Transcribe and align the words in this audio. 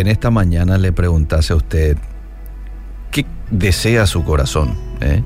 en 0.00 0.08
esta 0.08 0.30
mañana 0.30 0.78
le 0.78 0.92
preguntase 0.92 1.52
a 1.52 1.56
usted, 1.56 1.96
¿qué 3.10 3.26
desea 3.50 4.06
su 4.06 4.24
corazón? 4.24 4.76
eh? 5.00 5.22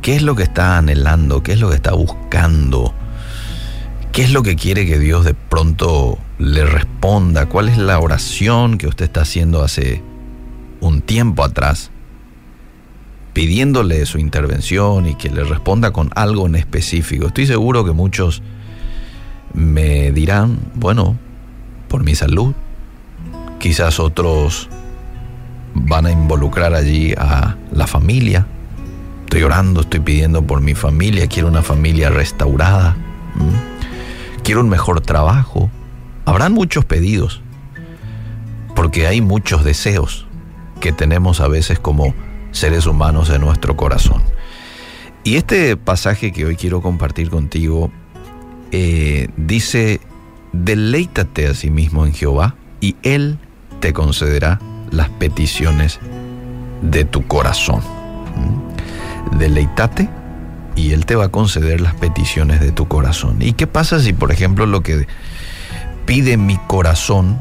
¿Qué 0.00 0.16
es 0.16 0.22
lo 0.22 0.34
que 0.34 0.42
está 0.42 0.78
anhelando? 0.78 1.42
¿Qué 1.42 1.52
es 1.52 1.60
lo 1.60 1.68
que 1.70 1.76
está 1.76 1.92
buscando? 1.92 2.92
¿Qué 4.10 4.22
es 4.22 4.32
lo 4.32 4.42
que 4.42 4.56
quiere 4.56 4.84
que 4.84 4.98
Dios 4.98 5.24
de 5.24 5.34
pronto 5.34 6.18
le 6.38 6.66
responda? 6.66 7.46
¿Cuál 7.46 7.68
es 7.68 7.78
la 7.78 7.98
oración 7.98 8.78
que 8.78 8.88
usted 8.88 9.04
está 9.04 9.22
haciendo 9.22 9.62
hace 9.62 10.02
un 10.80 11.02
tiempo 11.02 11.44
atrás? 11.44 11.90
Pidiéndole 13.32 14.04
su 14.06 14.18
intervención 14.18 15.06
y 15.06 15.14
que 15.14 15.30
le 15.30 15.44
responda 15.44 15.92
con 15.92 16.10
algo 16.14 16.46
en 16.46 16.56
específico. 16.56 17.28
Estoy 17.28 17.46
seguro 17.46 17.84
que 17.84 17.92
muchos 17.92 18.42
me 19.54 20.10
dirán, 20.12 20.58
bueno, 20.74 21.16
por 21.88 22.02
mi 22.02 22.14
salud. 22.14 22.54
Quizás 23.62 24.00
otros 24.00 24.68
van 25.72 26.06
a 26.06 26.10
involucrar 26.10 26.74
allí 26.74 27.14
a 27.16 27.54
la 27.70 27.86
familia. 27.86 28.44
Estoy 29.22 29.44
orando, 29.44 29.82
estoy 29.82 30.00
pidiendo 30.00 30.42
por 30.44 30.60
mi 30.60 30.74
familia, 30.74 31.28
quiero 31.28 31.46
una 31.46 31.62
familia 31.62 32.10
restaurada, 32.10 32.96
quiero 34.42 34.62
un 34.62 34.68
mejor 34.68 35.00
trabajo. 35.00 35.70
Habrán 36.24 36.52
muchos 36.54 36.84
pedidos, 36.84 37.40
porque 38.74 39.06
hay 39.06 39.20
muchos 39.20 39.62
deseos 39.62 40.26
que 40.80 40.90
tenemos 40.90 41.40
a 41.40 41.46
veces 41.46 41.78
como 41.78 42.16
seres 42.50 42.86
humanos 42.86 43.30
en 43.30 43.42
nuestro 43.42 43.76
corazón. 43.76 44.24
Y 45.22 45.36
este 45.36 45.76
pasaje 45.76 46.32
que 46.32 46.46
hoy 46.46 46.56
quiero 46.56 46.82
compartir 46.82 47.30
contigo 47.30 47.92
eh, 48.72 49.28
dice, 49.36 50.00
deleítate 50.52 51.46
a 51.46 51.54
sí 51.54 51.70
mismo 51.70 52.06
en 52.06 52.12
Jehová 52.12 52.56
y 52.80 52.96
Él 53.04 53.38
te 53.82 53.92
concederá 53.92 54.60
las 54.90 55.10
peticiones 55.10 55.98
de 56.82 57.04
tu 57.04 57.26
corazón. 57.26 57.80
¿Mm? 58.36 59.38
Deleítate 59.38 60.08
y 60.76 60.92
Él 60.92 61.04
te 61.04 61.16
va 61.16 61.26
a 61.26 61.28
conceder 61.28 61.80
las 61.80 61.94
peticiones 61.94 62.60
de 62.60 62.70
tu 62.70 62.86
corazón. 62.86 63.38
¿Y 63.40 63.52
qué 63.54 63.66
pasa 63.66 63.98
si, 63.98 64.12
por 64.12 64.30
ejemplo, 64.30 64.66
lo 64.66 64.82
que 64.82 65.06
pide 66.06 66.36
mi 66.36 66.58
corazón 66.68 67.38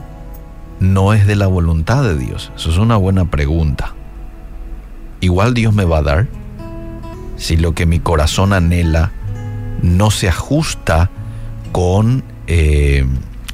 no 0.79 1.13
es 1.13 1.27
de 1.27 1.35
la 1.35 1.45
voluntad 1.45 2.03
de 2.03 2.17
Dios? 2.17 2.51
Eso 2.55 2.71
es 2.71 2.77
una 2.77 2.97
buena 2.97 3.25
pregunta. 3.25 3.93
Igual 5.19 5.53
Dios 5.53 5.75
me 5.75 5.85
va 5.85 5.99
a 5.99 6.03
dar 6.03 6.27
si 7.37 7.55
lo 7.55 7.75
que 7.75 7.85
mi 7.85 7.99
corazón 7.99 8.51
anhela 8.51 9.11
no 9.83 10.09
se 10.09 10.27
ajusta 10.27 11.11
con 11.71 12.23
eh, 12.47 13.05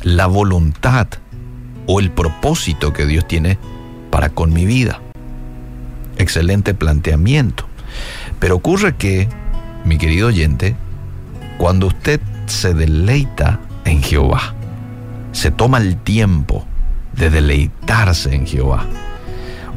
la 0.04 0.28
voluntad 0.28 1.08
o 1.88 2.00
el 2.00 2.12
propósito 2.12 2.94
que 2.94 3.06
Dios 3.06 3.28
tiene 3.28 3.58
para 4.12 4.30
con 4.30 4.54
mi 4.54 4.66
vida. 4.66 5.02
Excelente 6.18 6.74
planteamiento. 6.74 7.66
Pero 8.40 8.56
ocurre 8.56 8.96
que, 8.96 9.28
mi 9.86 9.98
querido 9.98 10.28
oyente, 10.28 10.76
cuando 11.58 11.88
usted 11.88 12.22
se 12.46 12.74
deleita 12.74 13.60
en 13.86 14.04
Jehová, 14.04 14.54
se 15.32 15.52
toma 15.52 15.78
el 15.80 15.98
tiempo 15.98 16.66
de 17.14 17.30
deleitarse 17.30 18.36
en 18.36 18.46
Jehová, 18.46 18.86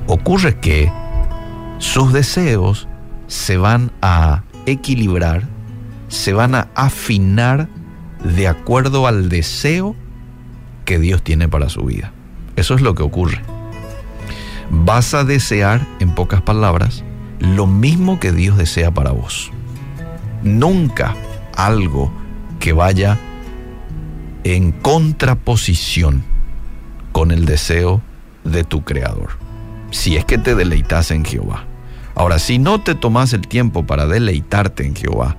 ocurre 0.06 0.58
que 0.58 0.92
sus 1.78 2.12
deseos 2.12 2.88
se 3.26 3.56
van 3.56 3.90
a 4.02 4.42
equilibrar, 4.66 5.44
se 6.08 6.32
van 6.32 6.54
a 6.54 6.68
afinar 6.74 7.68
de 8.24 8.48
acuerdo 8.48 9.06
al 9.06 9.28
deseo 9.28 9.96
que 10.90 10.98
Dios 10.98 11.22
tiene 11.22 11.48
para 11.48 11.68
su 11.68 11.84
vida. 11.84 12.10
Eso 12.56 12.74
es 12.74 12.80
lo 12.80 12.96
que 12.96 13.04
ocurre. 13.04 13.40
Vas 14.70 15.14
a 15.14 15.22
desear, 15.22 15.86
en 16.00 16.16
pocas 16.16 16.42
palabras, 16.42 17.04
lo 17.38 17.68
mismo 17.68 18.18
que 18.18 18.32
Dios 18.32 18.58
desea 18.58 18.90
para 18.90 19.12
vos. 19.12 19.52
Nunca 20.42 21.14
algo 21.56 22.10
que 22.58 22.72
vaya 22.72 23.20
en 24.42 24.72
contraposición 24.72 26.24
con 27.12 27.30
el 27.30 27.44
deseo 27.44 28.02
de 28.42 28.64
tu 28.64 28.82
Creador. 28.82 29.30
Si 29.92 30.16
es 30.16 30.24
que 30.24 30.38
te 30.38 30.56
deleitas 30.56 31.12
en 31.12 31.24
Jehová. 31.24 31.66
Ahora, 32.16 32.40
si 32.40 32.58
no 32.58 32.80
te 32.80 32.96
tomas 32.96 33.32
el 33.32 33.46
tiempo 33.46 33.86
para 33.86 34.08
deleitarte 34.08 34.84
en 34.84 34.96
Jehová, 34.96 35.36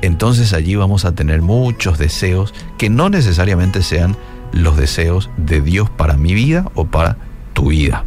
entonces 0.00 0.52
allí 0.52 0.76
vamos 0.76 1.04
a 1.04 1.12
tener 1.12 1.42
muchos 1.42 1.98
deseos 1.98 2.54
que 2.78 2.88
no 2.88 3.08
necesariamente 3.08 3.82
sean 3.82 4.16
los 4.56 4.76
deseos 4.76 5.30
de 5.36 5.60
Dios 5.60 5.90
para 5.90 6.16
mi 6.16 6.34
vida 6.34 6.70
o 6.74 6.86
para 6.86 7.16
tu 7.52 7.68
vida. 7.68 8.04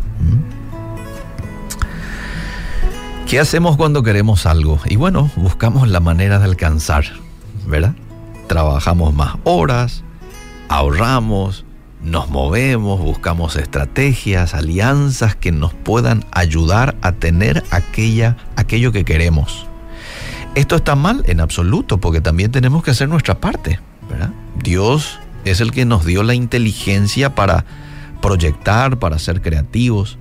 ¿Qué 3.28 3.40
hacemos 3.40 3.78
cuando 3.78 4.02
queremos 4.02 4.46
algo? 4.46 4.80
Y 4.86 4.96
bueno, 4.96 5.30
buscamos 5.36 5.88
la 5.88 6.00
manera 6.00 6.40
de 6.40 6.46
alcanzar, 6.46 7.06
¿verdad? 7.68 7.94
Trabajamos 8.48 9.14
más 9.14 9.36
horas, 9.44 10.04
ahorramos, 10.68 11.66
nos 12.02 12.30
movemos, 12.30 13.00
buscamos 13.00 13.56
estrategias, 13.56 14.56
alianzas 14.56 15.36
que 15.36 15.52
nos 15.52 15.74
puedan 15.74 16.26
ayudar 16.32 16.96
a 17.02 17.12
tener 17.12 17.64
aquella, 17.70 18.38
aquello 18.56 18.92
que 18.92 19.06
queremos. 19.06 19.68
Esto 20.56 20.78
está 20.78 20.96
mal 20.96 21.24
en 21.28 21.40
absoluto 21.40 22.00
porque 22.00 22.22
también 22.22 22.52
tenemos 22.52 22.84
que 22.84 22.92
hacer 22.92 23.08
nuestra 23.08 23.40
parte, 23.40 23.80
¿verdad? 24.10 24.32
Dios 24.64 25.20
es 25.46 25.62
el 25.62 25.72
que 25.72 25.86
nos 25.86 26.06
dio 26.06 26.24
la 26.24 26.34
inteligencia 26.34 27.36
para 27.36 27.66
proyectar, 28.22 29.00
para 29.00 29.20
ser 29.20 29.42
creativos. 29.42 30.18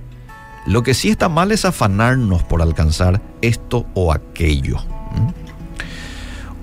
Lo 0.65 0.83
que 0.83 0.93
sí 0.93 1.09
está 1.09 1.29
mal 1.29 1.51
es 1.51 1.65
afanarnos 1.65 2.43
por 2.43 2.61
alcanzar 2.61 3.21
esto 3.41 3.85
o 3.93 4.13
aquello. 4.13 4.77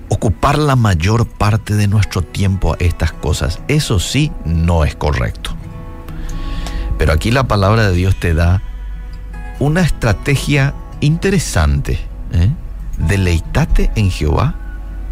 Ocupar 0.09 0.57
la 0.57 0.75
mayor 0.75 1.27
parte 1.27 1.75
de 1.75 1.87
nuestro 1.87 2.21
tiempo 2.21 2.73
a 2.73 2.77
estas 2.79 3.11
cosas, 3.11 3.59
eso 3.67 3.99
sí 3.99 4.31
no 4.45 4.85
es 4.85 4.95
correcto. 4.95 5.51
Pero 6.97 7.11
aquí 7.11 7.31
la 7.31 7.47
palabra 7.47 7.89
de 7.89 7.95
Dios 7.95 8.15
te 8.15 8.33
da 8.33 8.61
una 9.59 9.81
estrategia 9.81 10.73
interesante. 11.01 11.99
¿eh? 12.31 12.49
Deleitate 12.97 13.91
en 13.95 14.09
Jehová 14.09 14.55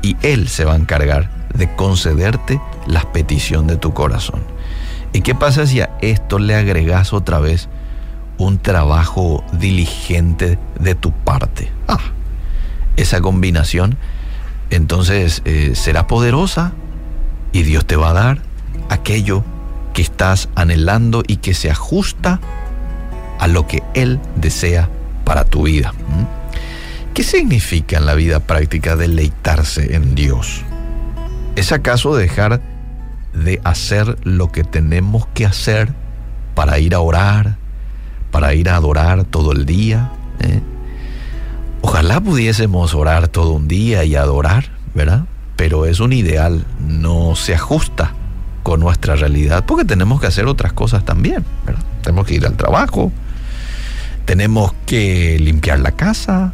y 0.02 0.16
Él 0.22 0.48
se 0.48 0.66
va 0.66 0.74
a 0.74 0.78
encargar 0.78 1.35
de 1.56 1.74
concederte 1.76 2.62
las 2.88 3.06
peticiones 3.06 3.68
de 3.68 3.78
tu 3.78 3.94
corazón. 3.94 4.42
¿Y 5.14 5.22
qué 5.22 5.36
pasa 5.36 5.66
si 5.66 5.82
a 5.82 5.98
esto 6.02 6.40
le 6.40 6.56
agregas 6.56 7.14
otra 7.14 7.40
vez 7.40 7.70
un 8.38 8.60
trabajo 8.60 9.44
diligente 9.54 10.60
de 10.80 10.96
tu 10.96 11.12
parte? 11.12 11.72
Ah, 11.88 12.00
esa 12.98 13.22
combinación 13.22 13.98
entonces 14.70 15.42
eh, 15.46 15.72
será 15.76 16.08
poderosa 16.08 16.74
y 17.52 17.64
Dios 17.64 17.86
te 17.86 17.96
va 17.96 18.10
a 18.10 18.14
dar 18.14 18.40
aquello 18.90 19.44
que 19.94 20.02
estás 20.02 20.50
anhelando 20.56 21.24
y 21.26 21.38
que 21.38 21.54
se 21.54 21.72
ajusta 21.72 22.42
a 23.40 23.48
lo 23.48 23.68
que 23.68 23.84
Él 23.94 24.20
desea 24.36 24.90
para 25.24 25.46
tu 25.46 25.64
vida. 25.64 25.94
¿Mm? 25.94 27.14
¿Qué 27.14 27.24
significa 27.24 27.98
en 27.98 28.06
la 28.06 28.14
vida 28.14 28.42
práctica 28.42 28.98
deleitarse 28.98 29.96
en 29.96 30.16
Dios? 30.16 30.66
¿Es 31.56 31.72
acaso 31.72 32.16
dejar 32.16 32.62
de 33.34 33.62
hacer 33.64 34.18
lo 34.24 34.52
que 34.52 34.64
tenemos 34.64 35.26
que 35.28 35.46
hacer 35.46 35.94
para 36.54 36.80
ir 36.80 36.94
a 36.94 37.00
orar, 37.00 37.58
para 38.32 38.54
ir 38.54 38.70
a 38.70 38.76
adorar 38.76 39.24
todo 39.24 39.54
el 39.54 39.66
día? 39.66 40.12
¿Eh? 40.42 40.62
Ojalá 41.82 42.20
pudiésemos 42.20 42.94
orar 42.94 43.30
todo 43.30 43.52
un 43.54 43.68
día 43.68 44.04
y 44.04 44.16
adorar, 44.16 44.66
¿verdad? 44.94 45.26
Pero 45.56 45.86
es 45.86 46.02
un 46.02 46.12
ideal, 46.12 46.66
no 46.80 47.36
se 47.36 47.56
ajusta 47.56 48.14
con 48.64 48.82
nuestra 48.82 49.16
realidad, 49.16 49.64
porque 49.66 49.86
tenemos 49.86 50.20
que 50.20 50.28
hacer 50.28 50.48
otras 50.48 50.74
cosas 50.74 51.06
también. 51.06 51.46
Tenemos 52.02 52.26
que 52.28 52.34
ir 52.34 52.46
al 52.46 52.58
trabajo, 52.58 53.14
tenemos 54.26 54.74
que 54.86 55.38
limpiar 55.40 55.80
la 55.80 55.92
casa, 55.92 56.52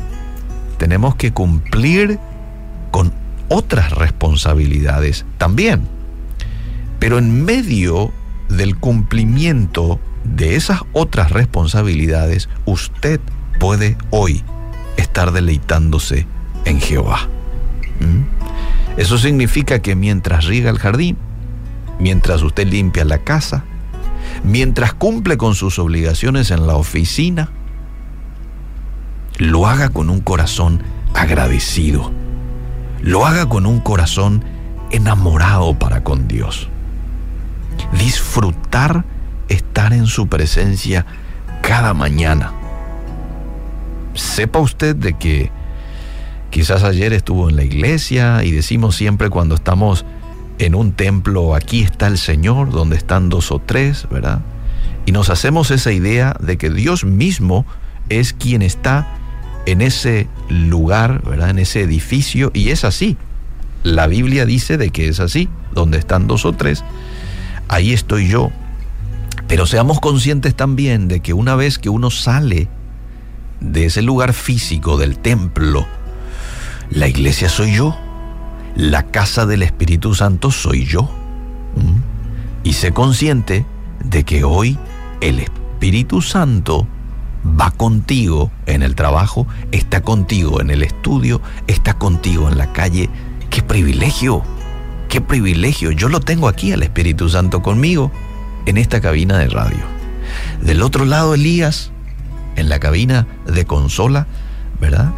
tenemos 0.78 1.16
que 1.16 1.32
cumplir 1.32 2.20
con 2.92 3.14
otras 3.52 3.92
responsabilidades 3.92 5.26
también. 5.38 5.82
Pero 7.00 7.18
en 7.18 7.44
medio 7.44 8.14
del 8.48 8.78
cumplimiento 8.78 10.00
de 10.24 10.56
esas 10.56 10.82
otras 10.94 11.32
responsabilidades, 11.32 12.48
usted 12.66 13.20
puede 13.60 13.98
hoy 14.10 14.42
estar 14.96 15.34
deleitándose 15.34 16.28
en 16.64 16.80
Jehová. 16.80 17.28
¿Mm? 18.00 19.00
Eso 19.00 19.18
significa 19.18 19.80
que 19.80 19.96
mientras 19.96 20.46
riega 20.46 20.70
el 20.70 20.80
jardín, 20.80 21.18
mientras 22.00 22.44
usted 22.44 22.68
limpia 22.68 23.04
la 23.04 23.18
casa, 23.18 23.66
mientras 24.46 24.94
cumple 24.94 25.36
con 25.36 25.56
sus 25.56 25.78
obligaciones 25.78 26.52
en 26.52 26.68
la 26.68 26.76
oficina, 26.76 27.50
lo 29.38 29.68
haga 29.68 29.90
con 29.90 30.10
un 30.10 30.22
corazón 30.22 30.84
agradecido, 31.14 32.12
lo 33.02 33.26
haga 33.26 33.48
con 33.48 33.66
un 33.66 33.80
corazón 33.80 34.44
enamorado 34.92 35.78
para 35.78 36.04
con 36.04 36.28
Dios. 36.28 36.70
Disfrutar 37.98 39.06
estar 39.50 39.94
en 39.94 40.08
su 40.08 40.28
presencia 40.28 41.06
cada 41.62 41.94
mañana. 41.94 42.54
Sepa 44.14 44.60
usted 44.60 44.96
de 44.96 45.14
que 45.14 45.52
quizás 46.50 46.84
ayer 46.84 47.14
estuvo 47.14 47.50
en 47.50 47.56
la 47.56 47.64
iglesia 47.64 48.44
y 48.44 48.52
decimos 48.52 48.96
siempre 48.96 49.30
cuando 49.30 49.56
estamos 49.56 50.06
en 50.60 50.76
un 50.76 50.92
templo, 50.92 51.56
aquí 51.56 51.82
está 51.82 52.08
el 52.08 52.18
Señor, 52.18 52.72
donde 52.72 52.96
están 52.96 53.30
dos 53.30 53.52
o 53.52 53.60
tres, 53.60 54.08
¿verdad? 54.12 54.42
Y 55.06 55.12
nos 55.12 55.30
hacemos 55.30 55.72
esa 55.72 55.92
idea 55.92 56.36
de 56.40 56.58
que 56.58 56.70
Dios 56.70 57.04
mismo 57.04 57.66
es 58.10 58.34
quien 58.34 58.62
está 58.62 59.08
en 59.66 59.82
ese 59.82 60.28
lugar, 60.50 61.22
¿verdad? 61.24 61.52
En 61.52 61.60
ese 61.60 61.82
edificio, 61.82 62.52
y 62.54 62.70
es 62.70 62.84
así. 62.84 63.18
La 63.84 64.08
Biblia 64.08 64.46
dice 64.46 64.78
de 64.78 64.90
que 64.90 65.08
es 65.08 65.20
así, 65.20 65.50
donde 65.74 65.98
están 65.98 66.28
dos 66.28 66.46
o 66.46 66.54
tres, 66.54 66.84
ahí 67.68 67.94
estoy 67.94 68.28
yo. 68.28 68.52
Pero 69.48 69.66
seamos 69.66 70.00
conscientes 70.00 70.56
también 70.56 71.08
de 71.08 71.20
que 71.20 71.34
una 71.34 71.56
vez 71.56 71.78
que 71.78 71.90
uno 71.90 72.10
sale 72.12 72.68
de 73.60 73.86
ese 73.86 74.02
lugar 74.02 74.34
físico, 74.34 74.98
del 74.98 75.18
templo, 75.18 75.86
la 76.90 77.08
iglesia 77.08 77.50
soy 77.50 77.76
yo, 77.76 77.98
la 78.76 79.08
casa 79.08 79.46
del 79.46 79.64
Espíritu 79.64 80.14
Santo 80.16 80.52
soy 80.52 80.86
yo. 80.86 81.10
Y 82.64 82.74
sé 82.74 82.92
consciente 82.92 83.66
de 84.04 84.24
que 84.24 84.44
hoy 84.44 84.78
el 85.22 85.40
Espíritu 85.40 86.22
Santo 86.22 86.88
va 87.46 87.72
contigo 87.72 88.52
en 88.66 88.84
el 88.84 88.96
trabajo, 88.96 89.48
está 89.72 90.02
contigo 90.02 90.62
en 90.62 90.70
el 90.70 90.84
estudio, 90.84 91.42
está 91.68 91.96
contigo 91.96 92.50
en 92.50 92.58
la 92.58 92.72
calle. 92.74 93.10
¡Qué 93.50 93.62
privilegio! 93.62 94.44
¡Qué 95.10 95.22
privilegio! 95.22 95.92
Yo 95.92 96.10
lo 96.10 96.20
tengo 96.20 96.48
aquí 96.48 96.72
al 96.72 96.84
Espíritu 96.84 97.30
Santo 97.30 97.62
conmigo 97.62 98.12
en 98.66 98.78
esta 98.78 99.02
cabina 99.02 99.38
de 99.38 99.48
radio. 99.48 99.84
Del 100.62 100.82
otro 100.82 101.06
lado, 101.06 101.34
Elías, 101.34 101.92
en 102.56 102.70
la 102.70 102.80
cabina 102.80 103.28
de 103.46 103.66
consola, 103.66 104.28
¿verdad? 104.80 105.12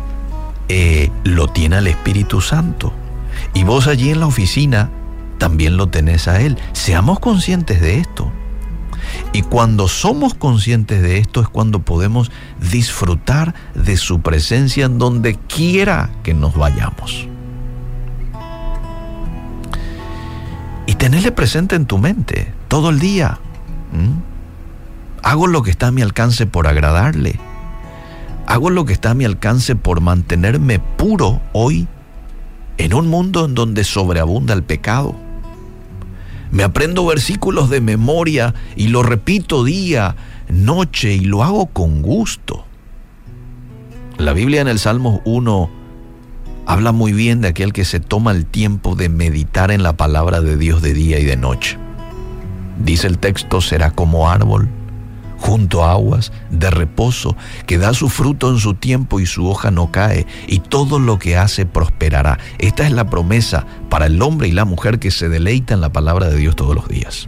Eh, 0.70 1.12
lo 1.24 1.48
tiene 1.48 1.78
al 1.78 1.88
Espíritu 1.88 2.42
Santo. 2.42 2.94
Y 3.54 3.64
vos 3.64 3.88
allí 3.88 4.10
en 4.10 4.20
la 4.20 4.28
oficina 4.28 4.90
también 5.38 5.78
lo 5.78 5.88
tenés 5.88 6.28
a 6.28 6.42
Él. 6.42 6.58
Seamos 6.72 7.20
conscientes 7.20 7.82
de 7.82 8.00
esto. 8.00 8.32
Y 9.32 9.42
cuando 9.42 9.88
somos 9.88 10.34
conscientes 10.34 11.02
de 11.02 11.18
esto 11.18 11.42
es 11.42 11.48
cuando 11.48 11.80
podemos 11.80 12.32
disfrutar 12.72 13.56
de 13.74 13.98
su 13.98 14.22
presencia 14.22 14.86
en 14.86 15.00
donde 15.00 15.36
quiera 15.36 16.12
que 16.22 16.34
nos 16.34 16.56
vayamos. 16.56 17.28
Y 20.86 20.96
tenerle 20.96 21.32
presente 21.32 21.76
en 21.76 21.86
tu 21.86 21.98
mente 21.98 22.54
todo 22.68 22.90
el 22.90 23.00
día. 23.00 23.40
Hago 25.24 25.48
lo 25.48 25.64
que 25.64 25.72
está 25.72 25.88
a 25.88 25.92
mi 25.92 26.02
alcance 26.02 26.46
por 26.46 26.68
agradarle. 26.68 27.40
Hago 28.46 28.70
lo 28.70 28.86
que 28.86 28.94
está 28.94 29.12
a 29.12 29.14
mi 29.16 29.26
alcance 29.26 29.76
por 29.76 30.02
mantenerme 30.02 30.80
puro 30.80 31.42
hoy 31.54 31.88
en 32.78 32.94
un 32.94 33.08
mundo 33.08 33.46
en 33.46 33.56
donde 33.56 33.84
sobreabunda 33.84 34.54
el 34.54 34.64
pecado. 34.64 35.16
Me 36.54 36.62
aprendo 36.62 37.04
versículos 37.04 37.72
de 37.72 37.82
memoria 37.82 38.54
y 38.76 38.90
lo 38.90 39.02
repito 39.02 39.64
día, 39.64 40.16
noche 40.50 41.16
y 41.16 41.22
lo 41.22 41.44
hago 41.44 41.66
con 41.66 42.04
gusto. 42.04 42.64
La 44.20 44.34
Biblia 44.34 44.62
en 44.62 44.68
el 44.68 44.78
Salmo 44.78 45.24
1 45.26 45.72
habla 46.68 46.92
muy 46.92 47.12
bien 47.12 47.42
de 47.42 47.48
aquel 47.48 47.74
que 47.74 47.86
se 47.86 48.00
toma 48.00 48.34
el 48.34 48.46
tiempo 48.46 48.94
de 48.94 49.10
meditar 49.10 49.72
en 49.72 49.82
la 49.82 49.98
palabra 49.98 50.42
de 50.42 50.56
Dios 50.56 50.84
de 50.84 50.94
día 50.94 51.20
y 51.20 51.26
de 51.26 51.38
noche. 51.38 51.80
Dice 52.78 53.08
el 53.08 53.18
texto, 53.18 53.60
será 53.60 53.90
como 53.90 54.30
árbol 54.30 54.70
junto 55.44 55.84
a 55.84 55.92
aguas 55.92 56.32
de 56.52 56.70
reposo, 56.70 57.36
que 57.68 57.78
da 57.78 57.94
su 57.94 58.08
fruto 58.08 58.50
en 58.50 58.60
su 58.60 58.76
tiempo 58.76 59.20
y 59.20 59.26
su 59.26 59.46
hoja 59.46 59.72
no 59.72 59.92
cae, 59.92 60.26
y 60.48 60.60
todo 60.60 61.00
lo 61.00 61.20
que 61.20 61.36
hace 61.36 61.66
prosperará. 61.66 62.40
Esta 62.60 62.86
es 62.86 62.94
la 62.94 63.10
promesa 63.10 63.66
para 63.90 64.06
el 64.06 64.22
hombre 64.22 64.48
y 64.48 64.52
la 64.52 64.64
mujer 64.64 65.00
que 65.00 65.12
se 65.12 65.28
deleita 65.28 65.74
en 65.74 65.82
la 65.82 65.92
palabra 65.92 66.30
de 66.30 66.38
Dios 66.38 66.56
todos 66.56 66.74
los 66.74 66.88
días. 66.88 67.28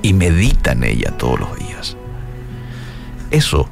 Y 0.00 0.14
medita 0.14 0.72
en 0.72 0.84
ella 0.84 1.10
todos 1.18 1.40
los 1.40 1.58
días. 1.58 1.94
Eso 3.30 3.68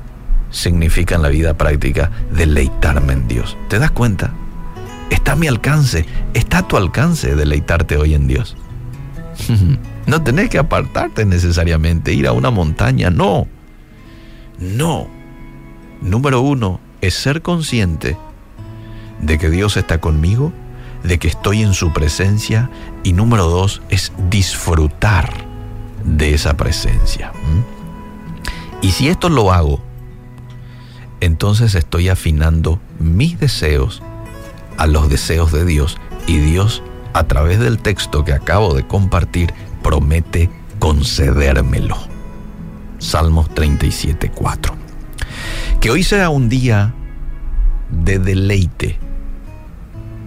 significa 0.51 1.15
en 1.15 1.23
la 1.23 1.31
vida 1.31 1.57
práctica 1.57 2.11
deleitarme 2.33 3.15
en 3.15 3.29
Dios. 3.29 3.57
¿Te 3.71 3.79
das 3.79 3.93
cuenta? 3.93 4.35
Está 5.09 5.33
a 5.33 5.37
mi 5.37 5.47
alcance, 5.47 6.05
está 6.35 6.59
a 6.59 6.69
tu 6.69 6.77
alcance 6.77 7.35
deleitarte 7.35 7.97
hoy 7.97 8.13
en 8.13 8.27
Dios. 8.27 8.59
No 10.07 10.23
tenés 10.23 10.51
que 10.51 10.59
apartarte 10.59 11.25
necesariamente, 11.25 12.13
ir 12.13 12.27
a 12.27 12.33
una 12.33 12.51
montaña, 12.51 13.11
no. 13.11 13.47
No. 14.59 15.09
Número 16.01 16.41
uno 16.41 16.81
es 17.01 17.15
ser 17.15 17.43
consciente 17.43 18.17
de 19.21 19.39
que 19.39 19.51
Dios 19.51 19.77
está 19.77 20.01
conmigo, 20.01 20.53
de 21.03 21.19
que 21.19 21.29
estoy 21.29 21.63
en 21.63 21.75
su 21.75 21.93
presencia 21.93 22.71
y 23.03 23.13
número 23.13 23.49
dos 23.49 23.83
es 23.89 24.13
disfrutar 24.31 25.33
de 26.05 26.35
esa 26.35 26.57
presencia. 26.57 27.33
Y 28.83 28.91
si 28.91 29.09
esto 29.09 29.29
lo 29.29 29.53
hago, 29.53 29.83
entonces 31.21 31.75
estoy 31.75 32.11
afinando 32.11 32.79
mis 32.99 33.41
deseos 33.41 34.03
a 34.77 34.87
los 34.87 35.09
deseos 35.09 35.53
de 35.53 35.65
Dios 35.65 35.97
y 36.27 36.39
Dios 36.39 36.83
a 37.15 37.25
través 37.25 37.61
del 37.61 37.79
texto 37.79 38.25
que 38.25 38.33
acabo 38.33 38.75
de 38.75 38.87
compartir 38.87 39.55
promete 39.85 40.51
concedérmelo. 40.81 41.97
Salmos 42.99 43.53
37, 43.55 44.33
4. 44.35 44.75
Que 45.81 45.91
hoy 45.91 46.03
sea 46.03 46.31
un 46.31 46.49
día 46.49 46.95
de 47.91 48.19
deleite 48.19 48.99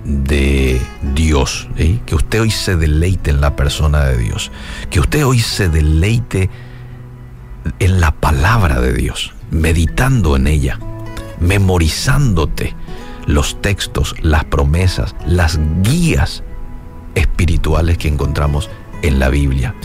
de 0.06 0.80
Dios, 1.16 1.68
que 2.06 2.16
usted 2.16 2.42
hoy 2.42 2.52
se 2.52 2.78
deleite 2.78 3.32
en 3.32 3.42
la 3.42 3.58
persona 3.58 4.06
de 4.06 4.18
Dios, 4.18 4.52
que 4.90 5.02
usted 5.02 5.26
hoy 5.26 5.40
se 5.40 5.68
deleite 5.68 6.50
en 7.80 8.00
la 8.00 8.12
palabra 8.12 8.80
de 8.80 8.94
Dios, 8.94 9.34
meditando 9.52 10.38
en 10.38 10.48
ella, 10.48 10.80
memorizándote 11.42 12.76
los 13.26 13.62
textos, 13.62 14.16
las 14.22 14.46
promesas, 14.46 15.16
las 15.26 15.60
guías 15.82 16.44
espirituales 17.16 17.98
que 17.98 18.08
encontramos 18.08 18.70
en 19.02 19.20
la 19.20 19.30
Biblia. 19.30 19.76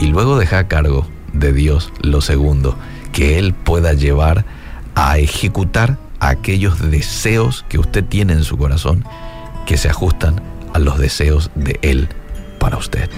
Y 0.00 0.06
luego 0.06 0.38
deja 0.38 0.58
a 0.58 0.68
cargo 0.68 1.06
de 1.32 1.52
Dios 1.52 1.92
lo 2.00 2.20
segundo, 2.20 2.76
que 3.12 3.38
Él 3.38 3.54
pueda 3.54 3.92
llevar 3.92 4.44
a 4.94 5.18
ejecutar 5.18 5.98
aquellos 6.20 6.90
deseos 6.90 7.64
que 7.68 7.78
usted 7.78 8.04
tiene 8.04 8.32
en 8.32 8.44
su 8.44 8.56
corazón 8.56 9.04
que 9.66 9.76
se 9.76 9.88
ajustan 9.88 10.40
a 10.72 10.78
los 10.78 10.98
deseos 10.98 11.50
de 11.54 11.78
Él 11.82 12.08
para 12.58 12.76
usted. 12.76 13.10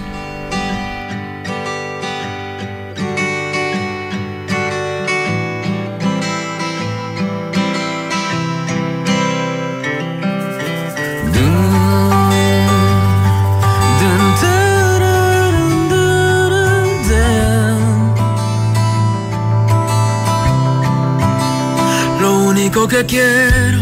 Que 22.89 23.05
quiero 23.05 23.77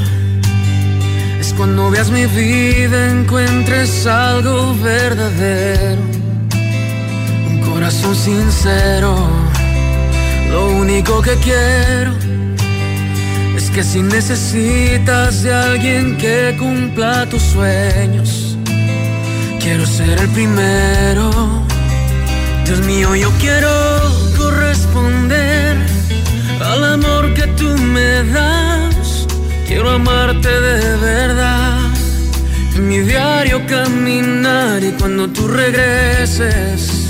es 1.39 1.53
cuando 1.53 1.89
veas 1.89 2.11
mi 2.11 2.25
vida 2.25 3.09
encuentres 3.09 4.05
algo 4.05 4.75
verdadero, 4.83 6.01
un 7.49 7.61
corazón 7.61 8.13
sincero. 8.15 9.15
Lo 10.51 10.67
único 10.71 11.21
que 11.21 11.35
quiero 11.35 12.11
es 13.55 13.69
que 13.71 13.81
si 13.83 14.01
necesitas 14.01 15.43
de 15.43 15.53
alguien 15.53 16.17
que 16.17 16.55
cumpla 16.59 17.25
tus 17.29 17.43
sueños, 17.43 18.57
quiero 19.61 19.85
ser 19.85 20.19
el 20.19 20.29
primero. 20.29 21.29
Dios 22.65 22.79
mío, 22.81 23.15
yo 23.15 23.31
quiero 23.39 23.71
corresponder 24.37 25.77
al 26.59 26.83
amor 26.95 27.33
que 27.35 27.47
tú 27.59 27.69
me 27.77 28.23
das. 28.33 28.56
Quiero 29.67 29.89
amarte 29.91 30.49
de 30.49 30.97
verdad. 30.97 31.91
En 32.75 32.87
mi 32.87 32.99
diario 32.99 33.65
caminar 33.67 34.81
y 34.81 34.91
cuando 34.93 35.27
tú 35.27 35.47
regreses, 35.47 37.09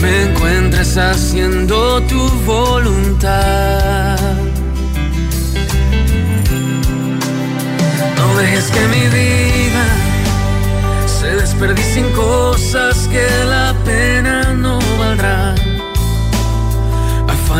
me 0.00 0.22
encuentres 0.22 0.96
haciendo 0.96 2.02
tu 2.04 2.28
voluntad. 2.46 4.18
No 8.16 8.36
dejes 8.38 8.70
que 8.70 8.88
mi 8.88 9.04
vida 9.18 9.84
se 11.06 11.34
desperdicie 11.36 12.00
en 12.00 12.12
cosas 12.12 13.08
que 13.08 13.26
la 13.44 13.74
pena 13.84 14.54
no 14.54 14.78
valdrá 14.98 15.54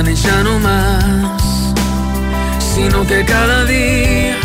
y 0.06 0.14
ya 0.14 0.42
no 0.44 0.60
más, 0.60 1.17
sino 2.78 3.04
que 3.04 3.24
cada 3.24 3.64
día 3.64 4.36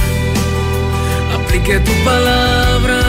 aplique 1.35 1.79
tu 1.81 1.91
palabra 2.03 3.02